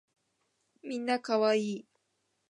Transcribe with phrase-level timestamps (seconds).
[0.81, 1.85] みんな可愛い